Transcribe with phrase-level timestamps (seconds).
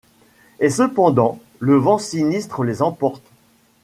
[0.59, 3.21] Et cependant le vent sinistre les emporte;